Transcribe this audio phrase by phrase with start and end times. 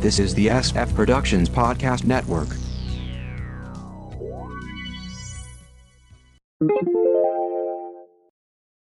[0.00, 2.48] This is the SF Productions Podcast Network.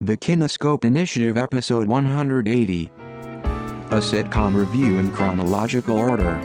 [0.01, 2.85] The Kinescope Initiative, Episode 180.
[2.85, 6.41] A sitcom review in chronological order.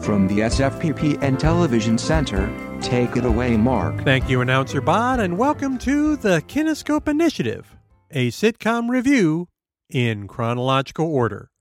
[0.00, 2.50] From the SFPP and Television Center,
[2.80, 4.02] take it away, Mark.
[4.02, 7.76] Thank you, Announcer Bot, and welcome to the Kinescope Initiative,
[8.10, 9.48] a sitcom review
[9.90, 11.51] in chronological order.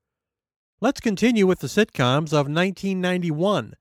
[0.84, 3.76] Let's continue with the sitcoms of 1991,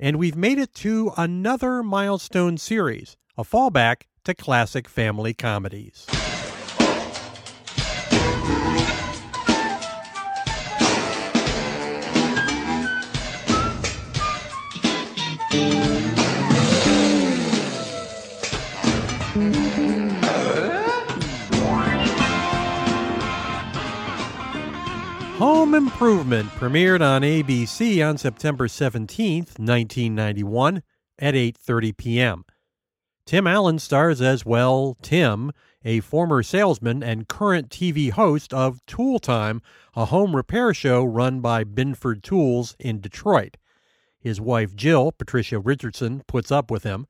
[0.00, 6.04] and we've made it to another milestone series, a fallback to classic family comedies.
[25.72, 30.82] Home Improvement premiered on ABC on September 17, 1991
[31.18, 32.44] at 8:30 p.m.
[33.24, 35.50] Tim Allen stars as well Tim,
[35.82, 39.62] a former salesman and current TV host of Tool Time,
[39.96, 43.56] a home repair show run by Binford Tools in Detroit.
[44.20, 47.06] His wife Jill, Patricia Richardson, puts up with him.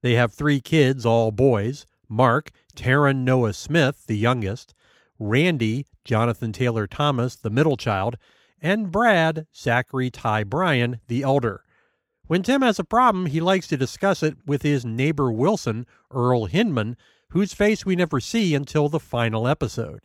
[0.00, 4.72] They have three kids, all boys Mark, Taran Noah Smith, the youngest,
[5.20, 8.16] Randy, Jonathan Taylor Thomas, the middle child,
[8.60, 11.62] and Brad, Zachary Ty Bryan, the elder.
[12.26, 16.46] When Tim has a problem, he likes to discuss it with his neighbor Wilson, Earl
[16.46, 16.96] Hindman,
[17.30, 20.00] whose face we never see until the final episode.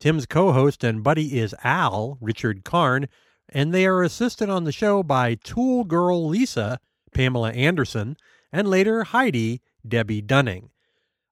[0.00, 3.08] Tim's co host and buddy is Al, Richard Karn,
[3.48, 6.80] and they are assisted on the show by Tool Girl Lisa,
[7.12, 8.16] Pamela Anderson,
[8.52, 10.70] and later Heidi, Debbie Dunning.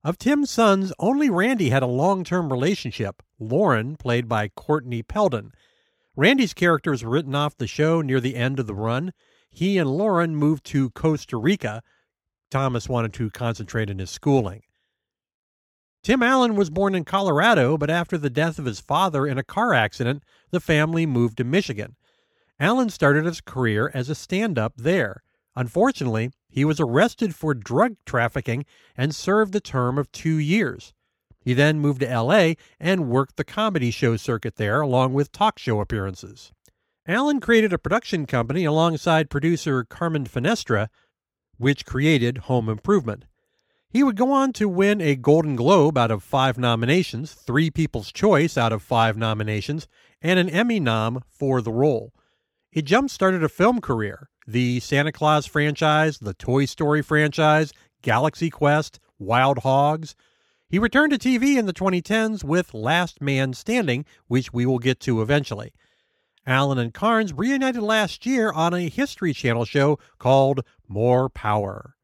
[0.07, 5.51] Of Tim's sons, only Randy had a long term relationship, Lauren, played by Courtney Peldon.
[6.15, 9.13] Randy's character was written off the show near the end of the run.
[9.51, 11.83] He and Lauren moved to Costa Rica.
[12.53, 14.63] Thomas wanted to concentrate on his schooling.
[16.05, 19.43] Tim Allen was born in Colorado, but after the death of his father in a
[19.43, 20.23] car accident,
[20.53, 21.97] the family moved to Michigan.
[22.61, 25.25] Allen started his career as a stand up there.
[25.57, 28.65] Unfortunately, he was arrested for drug trafficking
[28.97, 30.95] and served a term of two years.
[31.39, 35.59] He then moved to LA and worked the comedy show circuit there, along with talk
[35.59, 36.53] show appearances.
[37.07, 40.89] Allen created a production company alongside producer Carmen Finestra,
[41.59, 43.27] which created Home Improvement.
[43.91, 48.11] He would go on to win a Golden Globe out of five nominations, three People's
[48.11, 49.89] Choice out of five nominations,
[50.23, 52.15] and an Emmy nom for the role.
[52.77, 57.73] It jump started a film career the Santa Claus franchise, the Toy Story franchise,
[58.03, 60.15] Galaxy Quest, Wild Hogs.
[60.69, 65.01] He returned to TV in the 2010s with Last Man Standing, which we will get
[65.01, 65.73] to eventually.
[66.47, 71.95] Allen and Carnes reunited last year on a History Channel show called More Power.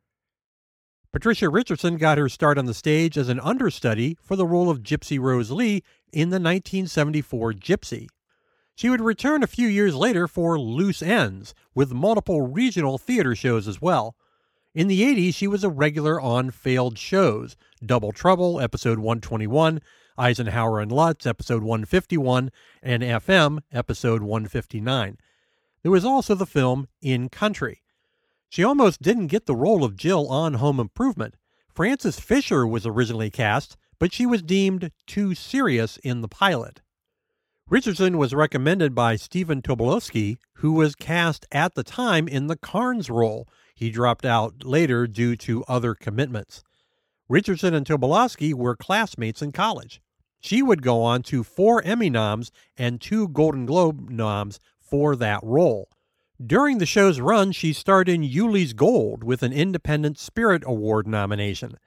[1.12, 4.82] Patricia Richardson got her start on the stage as an understudy for the role of
[4.82, 5.82] Gypsy Rose Lee
[6.14, 8.06] in the 1974 Gypsy.
[8.82, 13.68] She would return a few years later for Loose Ends, with multiple regional theater shows
[13.68, 14.16] as well.
[14.74, 17.56] In the 80s, she was a regular on failed shows
[17.86, 19.80] Double Trouble, episode 121,
[20.18, 22.50] Eisenhower and Lutz, episode 151,
[22.82, 25.16] and FM, episode 159.
[25.84, 27.82] There was also the film In Country.
[28.48, 31.36] She almost didn't get the role of Jill on Home Improvement.
[31.72, 36.81] Frances Fisher was originally cast, but she was deemed too serious in the pilot.
[37.68, 43.08] Richardson was recommended by Stephen Tobolowsky, who was cast at the time in the Karn's
[43.08, 43.48] role.
[43.74, 46.62] He dropped out later due to other commitments.
[47.28, 50.02] Richardson and Tobolowsky were classmates in college.
[50.40, 55.40] She would go on to four Emmy noms and two Golden Globe noms for that
[55.42, 55.88] role.
[56.44, 61.78] During the show's run, she starred in Ulee's Gold with an Independent Spirit Award nomination.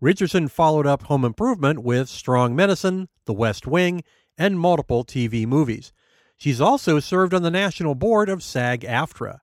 [0.00, 4.02] Richardson followed up Home Improvement with Strong Medicine, The West Wing,
[4.40, 5.92] and multiple TV movies.
[6.38, 9.40] She's also served on the national board of SAG AFTRA.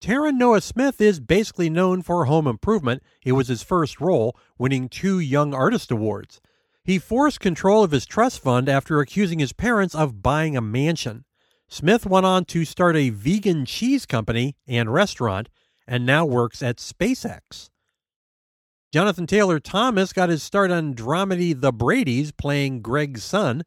[0.00, 3.02] Taran Noah Smith is basically known for Home Improvement.
[3.22, 6.40] It was his first role, winning two Young Artist Awards.
[6.82, 11.26] He forced control of his trust fund after accusing his parents of buying a mansion.
[11.68, 15.50] Smith went on to start a vegan cheese company and restaurant
[15.86, 17.68] and now works at SpaceX.
[18.90, 23.64] Jonathan Taylor Thomas got his start on dramedy The Brady's, playing Greg's son.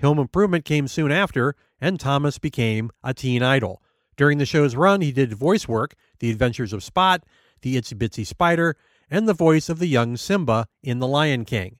[0.00, 3.82] Home Improvement came soon after, and Thomas became a teen idol.
[4.16, 7.24] During the show's run, he did voice work The Adventures of Spot,
[7.62, 8.76] The Itsy Bitsy Spider,
[9.10, 11.78] and the voice of the young Simba in The Lion King.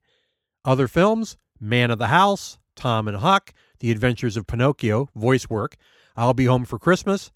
[0.65, 5.77] Other films Man of the House, Tom and Huck, The Adventures of Pinocchio, voice work,
[6.17, 7.31] I'll Be Home for Christmas.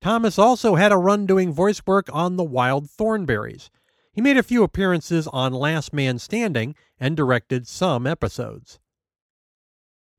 [0.00, 3.68] Thomas also had a run doing voice work on The Wild Thornberrys.
[4.12, 8.80] He made a few appearances on Last Man Standing and directed some episodes.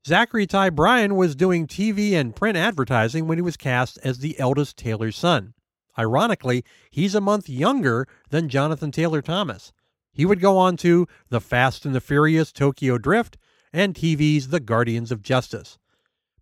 [0.06, 4.38] Zachary Ty Bryan was doing TV and print advertising when he was cast as the
[4.40, 5.54] eldest Taylor's son.
[5.98, 9.72] Ironically, he's a month younger than Jonathan Taylor Thomas.
[10.12, 13.38] He would go on to The Fast and the Furious Tokyo Drift
[13.72, 15.78] and TV's The Guardians of Justice.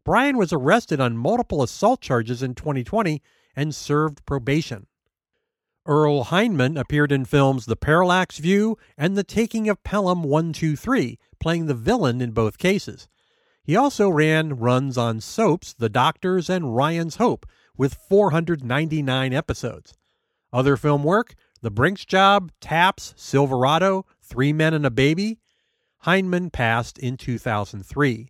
[0.04, 3.20] Bryan was arrested on multiple assault charges in 2020
[3.54, 4.86] and served probation.
[5.86, 11.66] Earl Hindman appeared in films The Parallax View and The Taking of Pelham 123, playing
[11.66, 13.08] the villain in both cases.
[13.62, 17.46] He also ran runs on soaps The Doctors and Ryan's Hope
[17.78, 19.94] with 499 episodes.
[20.52, 25.38] Other film work The Brinks Job, Taps, Silverado, Three Men and a Baby.
[26.04, 28.28] Hindman passed in 2003.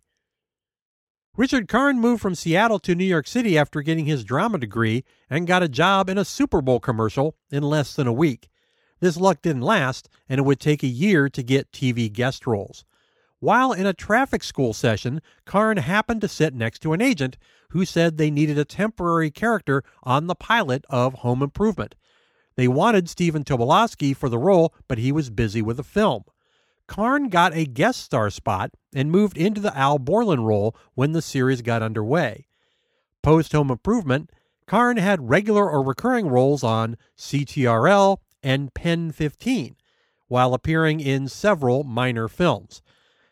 [1.37, 5.47] Richard Karn moved from Seattle to New York City after getting his drama degree and
[5.47, 8.49] got a job in a Super Bowl commercial in less than a week.
[8.99, 12.83] This luck didn't last, and it would take a year to get TV guest roles.
[13.39, 17.37] While in a traffic school session, Karn happened to sit next to an agent
[17.69, 21.95] who said they needed a temporary character on the pilot of Home Improvement.
[22.57, 26.25] They wanted Stephen Tobolowsky for the role, but he was busy with a film.
[26.91, 31.21] Karn got a guest star spot and moved into the Al Borland role when the
[31.21, 32.47] series got underway.
[33.23, 34.29] Post Home Improvement,
[34.67, 39.77] Karn had regular or recurring roles on CTRL and Pen 15,
[40.27, 42.81] while appearing in several minor films.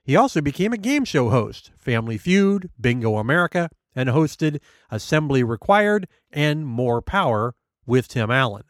[0.05, 6.07] He also became a game show host, Family Feud, Bingo America, and hosted Assembly Required
[6.31, 7.55] and More Power
[7.85, 8.63] with Tim Allen.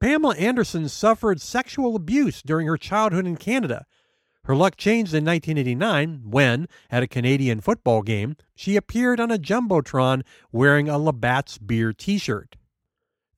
[0.00, 3.86] Pamela Anderson suffered sexual abuse during her childhood in Canada.
[4.44, 9.38] Her luck changed in 1989 when, at a Canadian football game, she appeared on a
[9.38, 10.22] Jumbotron
[10.52, 12.56] wearing a Labatt's beer t shirt.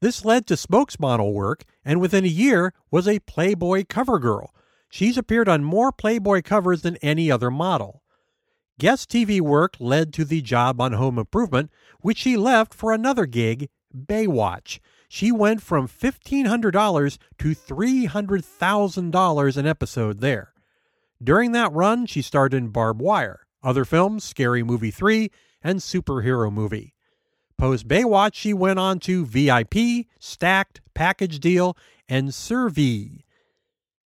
[0.00, 4.52] This led to spokesmodel work and within a year was a Playboy cover girl,
[4.90, 8.02] She's appeared on more Playboy covers than any other model.
[8.78, 11.70] Guest TV work led to the job on Home Improvement,
[12.00, 14.78] which she left for another gig, Baywatch.
[15.08, 20.52] She went from $1,500 to $300,000 an episode there.
[21.22, 25.31] During that run, she starred in Barb Wire, other films, Scary Movie 3,
[25.62, 26.94] and Superhero Movie.
[27.56, 31.76] Post Baywatch, she went on to VIP, Stacked, Package Deal,
[32.08, 33.25] and Survey.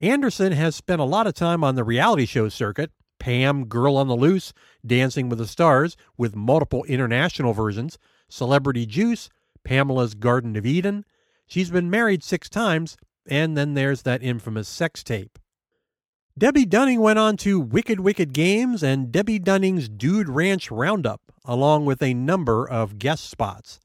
[0.01, 4.07] Anderson has spent a lot of time on the reality show circuit Pam, Girl on
[4.07, 4.53] the Loose,
[4.85, 7.97] Dancing with the Stars, with multiple international versions,
[8.29, 9.29] Celebrity Juice,
[9.63, 11.05] Pamela's Garden of Eden.
[11.47, 12.97] She's been married six times,
[13.27, 15.39] and then there's that infamous sex tape.
[16.37, 21.85] Debbie Dunning went on to Wicked Wicked Games and Debbie Dunning's Dude Ranch Roundup, along
[21.85, 23.79] with a number of guest spots.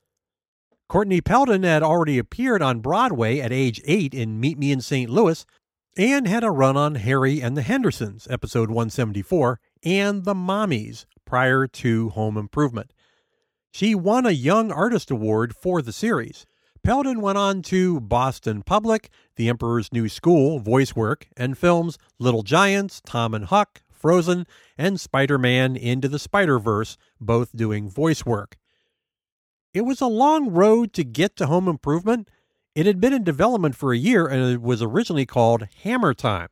[0.89, 5.11] Courtney Peldon had already appeared on Broadway at age eight in Meet Me in St.
[5.11, 5.45] Louis
[5.97, 11.67] and had a run on Harry and the Hendersons, episode 174, and The Mommies prior
[11.67, 12.93] to Home Improvement.
[13.75, 16.47] She won a Young Artist Award for the series.
[16.87, 22.45] Peldon went on to Boston Public, The Emperor's New School voice work, and films Little
[22.45, 24.47] Giants, Tom and Huck, Frozen,
[24.79, 28.59] and Spider Man Into the Spider Verse, both doing voice work.
[29.73, 32.29] It was a long road to get to Home Improvement,
[32.77, 36.49] it had been in development for a year and it was originally called Hammer Time.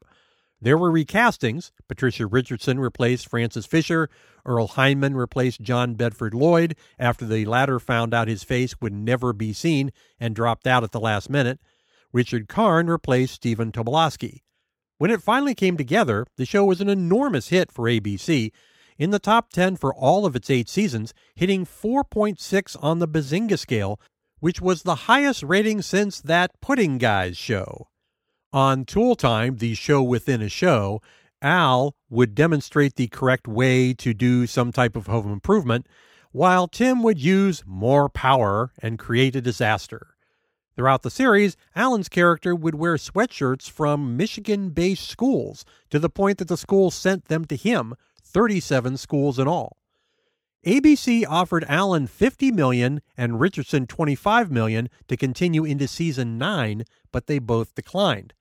[0.62, 1.72] There were recastings.
[1.88, 4.08] Patricia Richardson replaced Frances Fisher.
[4.46, 9.32] Earl Hindman replaced John Bedford Lloyd after the latter found out his face would never
[9.32, 9.90] be seen
[10.20, 11.58] and dropped out at the last minute.
[12.12, 14.42] Richard Karn replaced Stephen Tobolowsky.
[14.98, 18.52] When it finally came together, the show was an enormous hit for ABC,
[18.96, 23.58] in the top 10 for all of its eight seasons, hitting 4.6 on the Bazinga
[23.58, 23.98] scale
[24.42, 27.86] which was the highest rating since that Pudding Guys show.
[28.54, 31.00] On Tool Time, the show within a show,
[31.40, 35.86] Al would demonstrate the correct way to do some type of home improvement,
[36.32, 40.16] while Tim would use more power and create a disaster.
[40.76, 46.36] Throughout the series, Allen's character would wear sweatshirts from Michigan based schools to the point
[46.36, 49.78] that the school sent them to him, 37 schools in all.
[50.66, 57.26] ABC offered Allen 50 million and Richardson 25 million to continue into season 9, but
[57.26, 58.34] they both declined.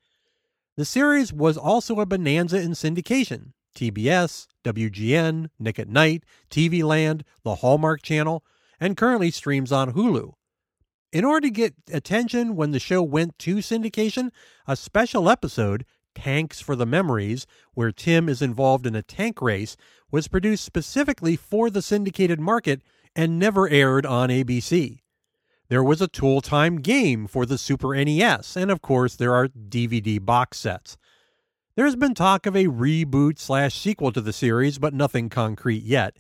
[0.82, 3.52] The series was also a bonanza in syndication.
[3.76, 8.44] TBS, WGN, Nick at Night, TV Land, the Hallmark Channel,
[8.80, 10.34] and currently streams on Hulu.
[11.14, 14.32] In order to get attention when the show went to syndication,
[14.68, 15.86] a special episode
[16.16, 17.46] Tanks for the Memories,
[17.76, 19.78] where Tim is involved in a tank race,
[20.10, 22.82] was produced specifically for the syndicated market
[23.16, 25.01] and never aired on ABC.
[25.72, 29.48] There was a Tool Time game for the Super NES, and of course, there are
[29.48, 30.98] DVD box sets.
[31.78, 36.18] There's been talk of a reboot slash sequel to the series, but nothing concrete yet.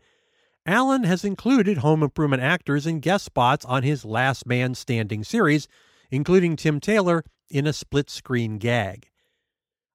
[0.65, 5.67] Allen has included home improvement actors in guest spots on his Last Man Standing series,
[6.09, 9.09] including Tim Taylor in a split screen gag.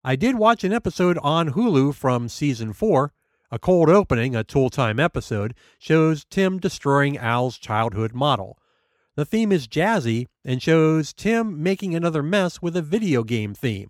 [0.04, 3.10] I did watch an episode on Hulu from season 4.
[3.50, 8.58] A cold opening, a tool time episode, shows Tim destroying Al's childhood model.
[9.16, 13.88] The theme is jazzy and shows Tim making another mess with a video game theme.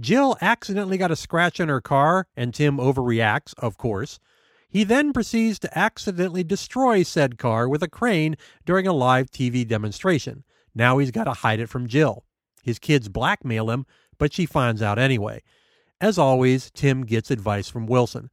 [0.00, 4.18] Jill accidentally got a scratch on her car, and Tim overreacts, of course.
[4.70, 9.68] He then proceeds to accidentally destroy said car with a crane during a live TV
[9.68, 10.44] demonstration.
[10.74, 12.24] Now he's got to hide it from Jill.
[12.62, 13.84] His kids blackmail him,
[14.18, 15.42] but she finds out anyway.
[16.00, 18.30] As always, Tim gets advice from Wilson.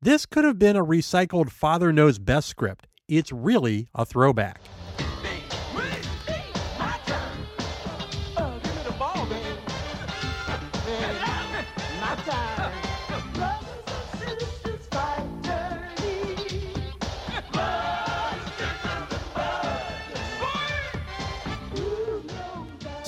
[0.00, 2.86] This could have been a recycled Father Knows Best script.
[3.08, 4.60] It's really a throwback.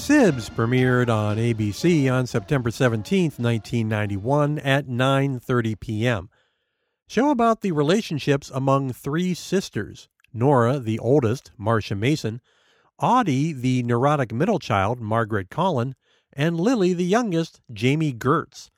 [0.04, 6.28] Sibs premiered on ABC on September 17, 1991 at 9:30 p.m.
[7.06, 12.42] Show about the relationships among three sisters: Nora, the oldest, Marsha Mason,
[12.98, 15.94] Audie, the neurotic middle child, Margaret Colin,
[16.34, 18.68] and Lily, the youngest, Jami Gertz.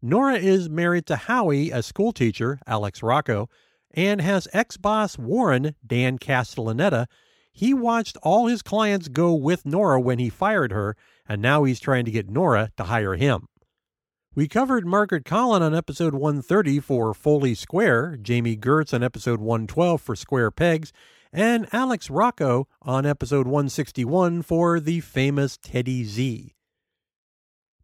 [0.00, 3.50] Nora is married to Howie, a schoolteacher, Alex Rocco,
[3.90, 7.08] and has ex-boss Warren, Dan Castellaneta,
[7.52, 10.96] he watched all his clients go with Nora when he fired her,
[11.28, 13.46] and now he's trying to get Nora to hire him.
[14.34, 20.00] We covered Margaret Colin on episode 130 for Foley Square, Jami Gertz on episode 112
[20.00, 20.90] for Square Pegs,
[21.32, 26.54] and Alex Rocco on episode 161 for the famous Teddy Z.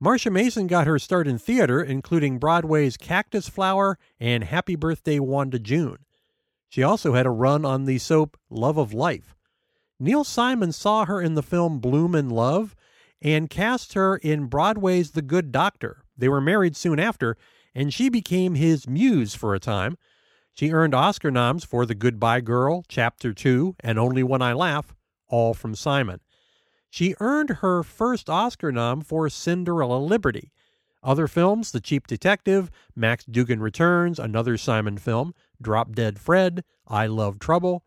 [0.02, 5.58] Marsha Mason got her start in theater, including Broadway's Cactus Flower and Happy Birthday Wanda
[5.58, 5.98] June.
[6.68, 9.34] She also had a run on the soap Love of Life.
[10.00, 12.76] Neil Simon saw her in the film Blume in Love
[13.21, 16.05] and cast her in Broadway's The Good Doctor.
[16.17, 17.37] They were married soon after,
[17.75, 19.99] and she became his muse for a time.
[20.52, 24.95] She earned Oscar noms for The Goodbye Girl, Chapter 2, and Only When I Laugh,
[25.28, 26.21] all from Simon.
[26.90, 30.52] She earned her first Oscar nom for Cinderella Liberty.
[31.02, 37.07] Other films The Cheap Detective, Max Dugan Returns, another Simon film, Drop Dead Fred, I
[37.07, 37.85] Love Trouble,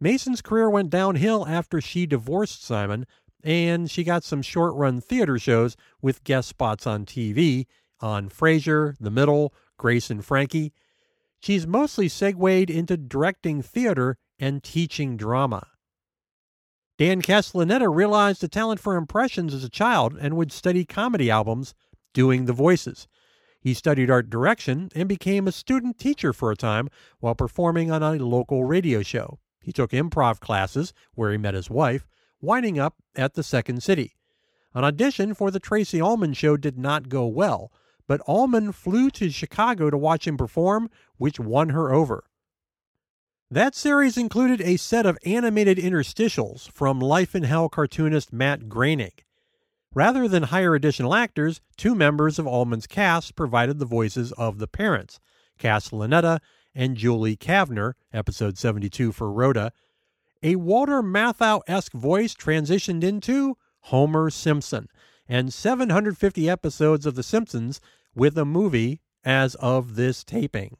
[0.00, 3.06] Mason's career went downhill after she divorced Simon,
[3.42, 7.66] and she got some short run theater shows with guest spots on TV
[8.00, 10.72] on Frasier, The Middle, Grace and Frankie.
[11.40, 15.66] She's mostly segued into directing theater and teaching drama.
[16.98, 21.74] Dan Castellaneta realized a talent for impressions as a child and would study comedy albums
[22.14, 23.06] doing the voices.
[23.60, 26.88] He studied art direction and became a student teacher for a time
[27.20, 29.38] while performing on a local radio show.
[29.66, 32.06] He took improv classes, where he met his wife,
[32.40, 34.14] winding up at the Second City.
[34.72, 37.72] An audition for the Tracey Ullman show did not go well,
[38.06, 42.22] but Ullman flew to Chicago to watch him perform, which won her over.
[43.50, 49.14] That series included a set of animated interstitials from Life in Hell cartoonist Matt Groening.
[49.92, 54.68] Rather than hire additional actors, two members of Ullman's cast provided the voices of the
[54.68, 55.18] parents,
[55.58, 56.38] Castellaneta
[56.76, 59.72] and Julie Kavner, episode 72 for Rhoda,
[60.42, 64.88] a Walter Matthau esque voice transitioned into Homer Simpson,
[65.26, 67.80] and 750 episodes of The Simpsons
[68.14, 70.76] with a movie as of this taping.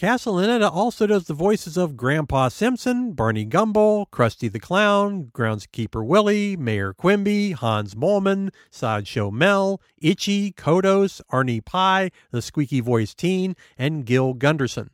[0.00, 6.56] Castellaneta also does the voices of Grandpa Simpson, Barney Gumble, Krusty the Clown, Groundskeeper Willie,
[6.56, 14.06] Mayor Quimby, Hans Moleman, Sideshow Mel, Itchy, Kodos, Arnie Pye, the squeaky voiced teen, and
[14.06, 14.90] Gil Gunderson.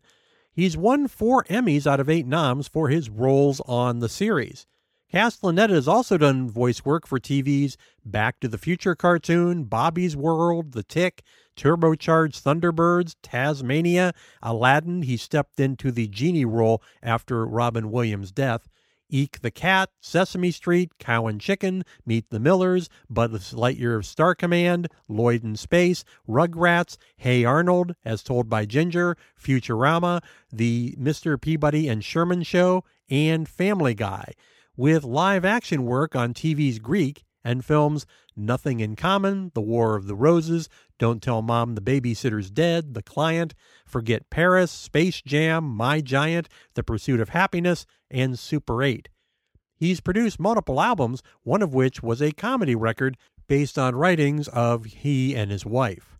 [0.55, 4.67] He's won four Emmys out of eight noms for his roles on the series.
[5.13, 10.73] Castellaneta has also done voice work for TV's Back to the Future cartoon, Bobby's World,
[10.73, 11.23] The Tick,
[11.57, 15.03] Turbocharged Thunderbirds, Taz-Mania, Aladdin.
[15.03, 18.69] He stepped into the genie role after Robin Williams' death.
[19.14, 24.35] Eek the Cat, Sesame Street, Cow and Chicken, Meet the Millers, Buzz Lightyear of Star
[24.35, 30.21] Command, Lloyd in Space, Rugrats, Hey Arnold, as told by Ginger, Futurama,
[30.52, 31.40] The Mr.
[31.40, 34.33] Peabody and Sherman Show, and Family Guy,
[34.76, 40.07] with live action work on TV's Greek and films Nothing in Common, The War of
[40.07, 43.55] the Roses, Don't Tell Mom the Babysitter's Dead, The Client,
[43.87, 49.09] Forget Paris, Space Jam, My Giant, The Pursuit of Happyness, and Super 8.
[49.77, 54.85] He's produced multiple albums, one of which was a comedy record based on writings of
[54.85, 56.19] he and his wife.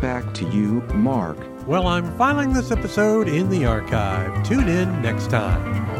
[0.00, 1.36] Back to you, Mark.
[1.66, 4.46] Well, I'm filing this episode in the archive.
[4.46, 5.93] Tune in next time.